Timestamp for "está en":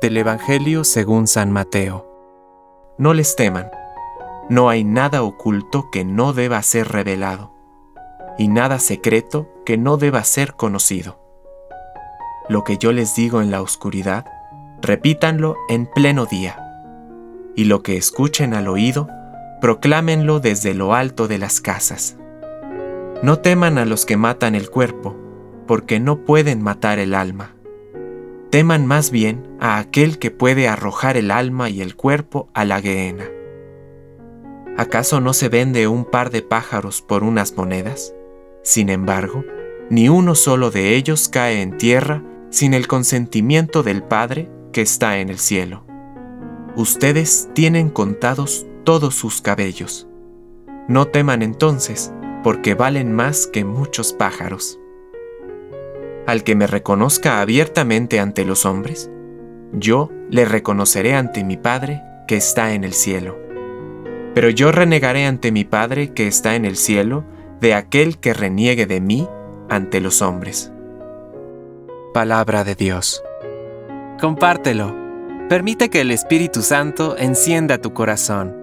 44.82-45.30, 62.36-62.84, 66.26-66.64